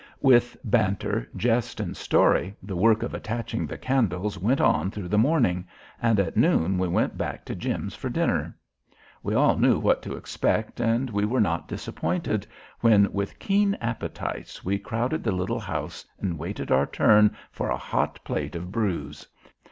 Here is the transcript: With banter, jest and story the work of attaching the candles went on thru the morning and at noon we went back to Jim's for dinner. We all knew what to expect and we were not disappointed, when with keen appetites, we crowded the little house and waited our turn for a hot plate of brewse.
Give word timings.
With 0.21 0.57
banter, 0.63 1.29
jest 1.37 1.79
and 1.79 1.95
story 1.95 2.55
the 2.63 2.75
work 2.75 3.03
of 3.03 3.13
attaching 3.13 3.67
the 3.67 3.77
candles 3.77 4.35
went 4.39 4.59
on 4.59 4.89
thru 4.89 5.07
the 5.07 5.19
morning 5.19 5.67
and 6.01 6.19
at 6.19 6.35
noon 6.35 6.79
we 6.79 6.87
went 6.87 7.19
back 7.19 7.45
to 7.45 7.53
Jim's 7.55 7.93
for 7.93 8.09
dinner. 8.09 8.57
We 9.21 9.35
all 9.35 9.59
knew 9.59 9.77
what 9.77 10.01
to 10.01 10.15
expect 10.15 10.79
and 10.79 11.11
we 11.11 11.23
were 11.23 11.39
not 11.39 11.67
disappointed, 11.67 12.47
when 12.79 13.13
with 13.13 13.37
keen 13.37 13.75
appetites, 13.75 14.65
we 14.65 14.79
crowded 14.79 15.23
the 15.23 15.31
little 15.33 15.59
house 15.59 16.03
and 16.19 16.39
waited 16.39 16.71
our 16.71 16.87
turn 16.87 17.37
for 17.51 17.69
a 17.69 17.77
hot 17.77 18.23
plate 18.23 18.55
of 18.55 18.71
brewse. 18.71 19.27